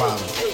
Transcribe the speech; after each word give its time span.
Wow. 0.00 0.49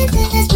Let's 0.00 0.49